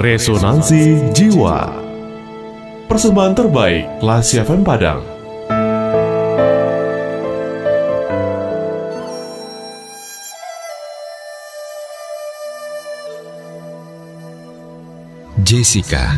[0.00, 1.76] Resonansi Jiwa.
[2.88, 5.04] Persembahan terbaik Lasi FM Padang.
[15.44, 16.16] Jessica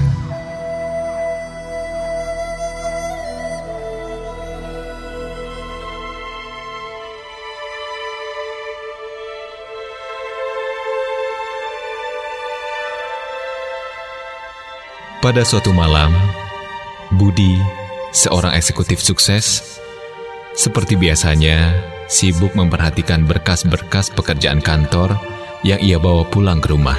[15.22, 16.10] Pada suatu malam,
[17.14, 17.54] Budi,
[18.10, 19.78] seorang eksekutif sukses,
[20.50, 21.78] seperti biasanya
[22.10, 25.14] sibuk memperhatikan berkas-berkas pekerjaan kantor
[25.62, 26.98] yang ia bawa pulang ke rumah.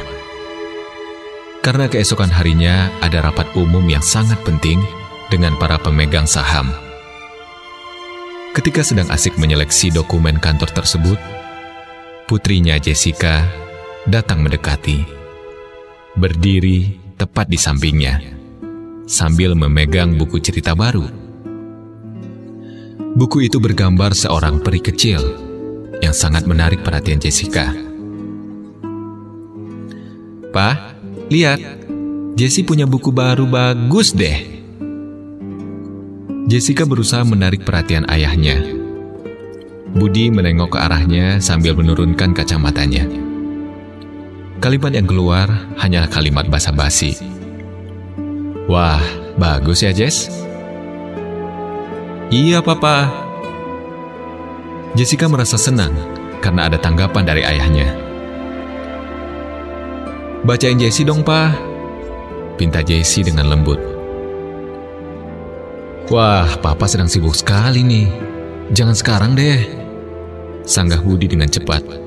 [1.68, 4.80] Karena keesokan harinya ada rapat umum yang sangat penting
[5.28, 6.72] dengan para pemegang saham.
[8.56, 11.20] Ketika sedang asik menyeleksi dokumen kantor tersebut,
[12.32, 13.44] putrinya Jessica
[14.08, 15.04] datang mendekati.
[16.16, 18.20] Berdiri tepat di sampingnya,
[19.06, 21.06] sambil memegang buku cerita baru.
[23.14, 25.22] Buku itu bergambar seorang peri kecil
[26.02, 27.70] yang sangat menarik perhatian Jessica.
[30.54, 30.78] Pak,
[31.30, 31.62] lihat,
[32.34, 34.54] Jessie punya buku baru bagus deh.
[36.50, 38.62] Jessica berusaha menarik perhatian ayahnya.
[39.94, 43.33] Budi menengok ke arahnya sambil menurunkan kacamatanya.
[44.64, 47.20] Kalimat yang keluar hanyalah kalimat basa-basi.
[48.72, 49.04] Wah,
[49.36, 50.32] bagus ya, Jess?
[52.32, 53.12] Iya, Papa.
[54.96, 55.92] Jessica merasa senang
[56.40, 57.92] karena ada tanggapan dari ayahnya.
[60.48, 61.60] Bacain Jessie dong, Pak.
[62.56, 63.84] Pinta Jessie dengan lembut.
[66.08, 68.08] Wah, Papa sedang sibuk sekali nih.
[68.72, 69.60] Jangan sekarang deh.
[70.64, 72.03] Sanggah Budi dengan cepat.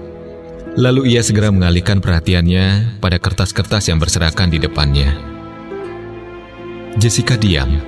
[0.77, 5.09] Lalu ia segera mengalihkan perhatiannya pada kertas-kertas yang berserakan di depannya.
[7.01, 7.81] Jessica diam,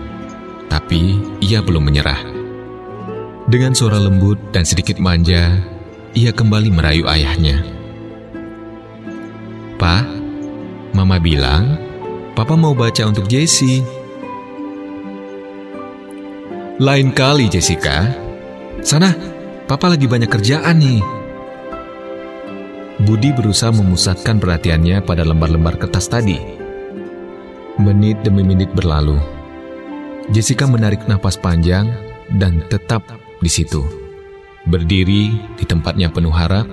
[0.73, 2.17] tapi ia belum menyerah.
[3.45, 5.61] Dengan suara lembut dan sedikit manja,
[6.17, 7.61] ia kembali merayu ayahnya.
[9.77, 10.05] Pak,
[10.97, 11.77] Mama bilang,
[12.33, 13.85] Papa mau baca untuk Jessie.
[16.81, 18.17] Lain kali, Jessica.
[18.81, 19.13] Sana,
[19.69, 21.18] Papa lagi banyak kerjaan nih.
[23.09, 26.37] Budi berusaha memusatkan perhatiannya pada lembar-lembar kertas tadi.
[27.81, 29.17] Menit demi menit berlalu.
[30.29, 31.89] Jessica menarik napas panjang
[32.37, 33.01] dan tetap
[33.41, 33.81] di situ.
[34.69, 36.69] Berdiri di tempatnya penuh harap,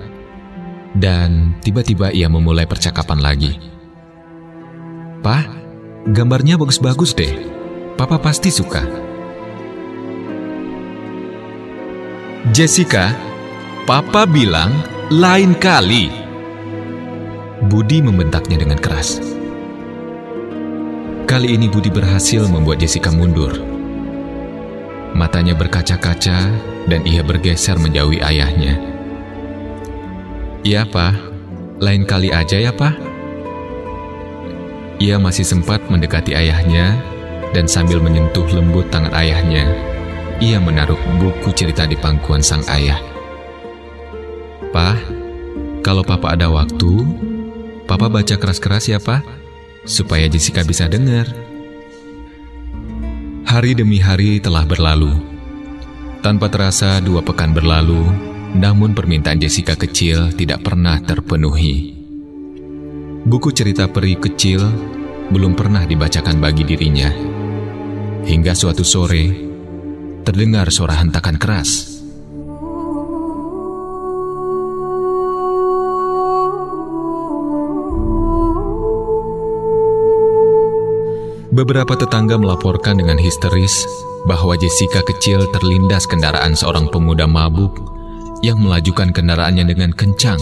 [0.91, 3.55] dan tiba-tiba ia memulai percakapan lagi.
[5.23, 5.47] Pak,
[6.11, 7.31] gambarnya bagus-bagus deh.
[7.95, 8.83] Papa pasti suka.
[12.51, 13.15] Jessica,
[13.87, 16.24] Papa bilang lain kali.
[17.63, 19.23] Budi membentaknya dengan keras.
[21.23, 23.55] Kali ini Budi berhasil membuat Jessica mundur.
[25.15, 26.51] Matanya berkaca-kaca
[26.91, 28.75] dan ia bergeser menjauhi ayahnya.
[30.67, 31.15] Iya, Pak.
[31.79, 32.99] Lain kali aja ya, Pak.
[34.99, 36.99] Ia masih sempat mendekati ayahnya
[37.55, 39.63] dan sambil menyentuh lembut tangan ayahnya,
[40.43, 42.99] ia menaruh buku cerita di pangkuan sang ayah.
[44.75, 44.99] Pak,
[45.79, 47.03] kalau Papa ada waktu,
[47.85, 49.21] Papa baca keras-keras ya, Pak,
[49.85, 51.29] supaya Jessica bisa dengar.
[53.45, 55.13] Hari demi hari telah berlalu.
[56.25, 58.09] Tanpa terasa dua pekan berlalu,
[58.57, 61.93] namun permintaan Jessica kecil tidak pernah terpenuhi.
[63.25, 64.65] Buku cerita peri kecil
[65.29, 67.13] belum pernah dibacakan bagi dirinya.
[68.25, 69.29] Hingga suatu sore,
[70.25, 71.94] terdengar suara hentakan keras.
[81.55, 83.87] Beberapa tetangga melaporkan dengan histeris
[84.27, 87.79] bahwa Jessica kecil terlindas kendaraan seorang pemuda mabuk
[88.43, 90.35] yang melajukan kendaraannya dengan kencang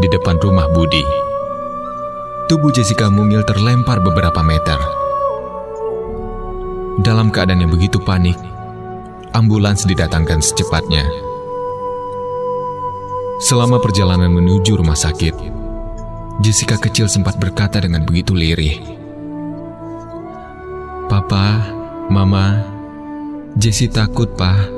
[0.00, 1.04] di depan rumah Budi.
[2.48, 4.80] Tubuh Jessica mungil terlempar beberapa meter.
[7.04, 8.40] Dalam keadaan yang begitu panik,
[9.36, 11.04] ambulans didatangkan secepatnya.
[13.44, 15.36] Selama perjalanan menuju rumah sakit,
[16.40, 18.93] Jessica kecil sempat berkata dengan begitu lirih,
[21.24, 21.72] Papa,
[22.12, 22.60] Mama,
[23.56, 24.68] Jessie takut, Pak.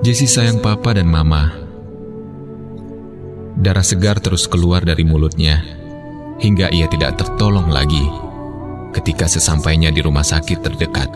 [0.00, 1.52] Jessie sayang Papa dan Mama.
[3.60, 5.60] Darah segar terus keluar dari mulutnya,
[6.40, 8.08] hingga ia tidak tertolong lagi
[8.96, 11.12] ketika sesampainya di rumah sakit terdekat.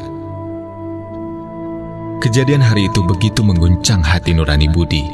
[2.21, 5.09] Kejadian hari itu begitu mengguncang hati nurani Budi.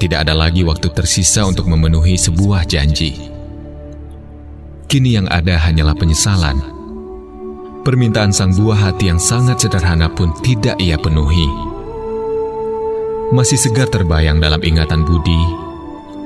[0.00, 3.39] Tidak ada lagi waktu tersisa untuk memenuhi sebuah janji.
[4.90, 6.58] Kini yang ada hanyalah penyesalan.
[7.86, 11.46] Permintaan sang buah hati yang sangat sederhana pun tidak ia penuhi.
[13.30, 15.38] Masih segar terbayang dalam ingatan Budi,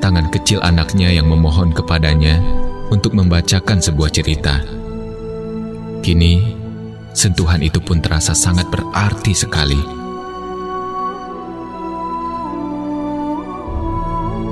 [0.01, 2.41] tangan kecil anaknya yang memohon kepadanya
[2.89, 4.65] untuk membacakan sebuah cerita.
[6.01, 6.57] Kini,
[7.13, 9.81] sentuhan itu pun terasa sangat berarti sekali.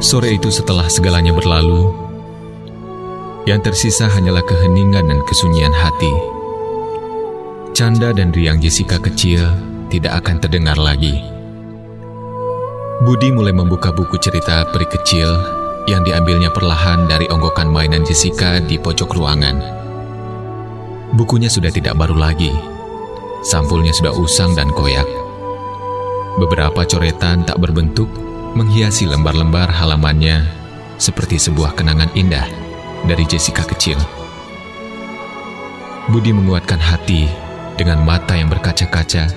[0.04, 2.01] Sore itu setelah segalanya berlalu,
[3.42, 6.14] yang tersisa hanyalah keheningan dan kesunyian hati.
[7.74, 9.42] Canda dan riang Jessica kecil
[9.90, 11.18] tidak akan terdengar lagi.
[13.02, 15.26] Budi mulai membuka buku cerita peri kecil
[15.90, 19.58] yang diambilnya perlahan dari onggokan mainan Jessica di pojok ruangan.
[21.18, 22.54] Bukunya sudah tidak baru lagi.
[23.42, 25.08] Sampulnya sudah usang dan koyak.
[26.38, 28.06] Beberapa coretan tak berbentuk
[28.54, 30.46] menghiasi lembar-lembar halamannya
[31.02, 32.61] seperti sebuah kenangan indah
[33.06, 33.98] dari Jessica kecil.
[36.10, 37.30] Budi menguatkan hati
[37.78, 39.30] dengan mata yang berkaca-kaca.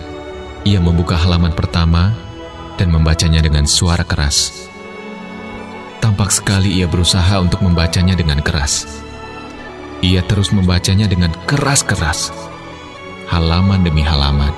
[0.66, 2.12] Ia membuka halaman pertama
[2.76, 4.68] dan membacanya dengan suara keras.
[6.02, 8.86] Tampak sekali ia berusaha untuk membacanya dengan keras.
[10.02, 12.30] Ia terus membacanya dengan keras-keras,
[13.32, 14.54] halaman demi halaman,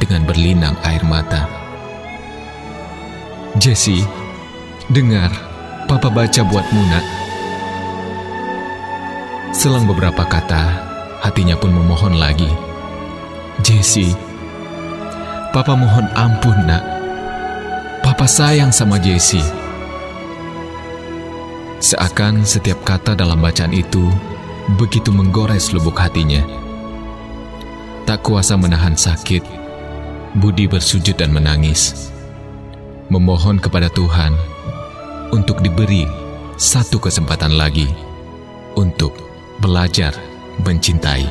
[0.00, 1.44] dengan berlinang air mata.
[3.58, 4.06] Jesse,
[4.88, 5.28] dengar,
[5.88, 7.17] Papa baca buatmu nak.
[9.48, 10.64] Selang beberapa kata,
[11.24, 12.48] hatinya pun memohon lagi.
[13.64, 14.12] Jesse,
[15.48, 16.84] Papa mohon ampun nak.
[18.04, 19.40] Papa sayang sama Jesse.
[21.80, 24.12] Seakan setiap kata dalam bacaan itu
[24.76, 26.44] begitu menggores lubuk hatinya.
[28.04, 29.40] Tak kuasa menahan sakit,
[30.36, 32.12] Budi bersujud dan menangis.
[33.08, 34.36] Memohon kepada Tuhan
[35.32, 36.04] untuk diberi
[36.60, 37.88] satu kesempatan lagi
[38.76, 39.27] untuk
[39.58, 40.14] belajar
[40.62, 41.26] mencintai.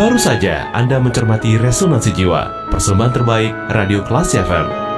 [0.00, 4.89] Baru saja Anda mencermati Resonansi Jiwa, persembahan terbaik Radio Kelas FM.